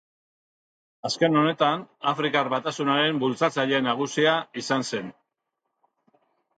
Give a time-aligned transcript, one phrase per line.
[1.09, 5.17] Azken honetan Afrikar Batasunaren bultzatzaile nagusia izan zen.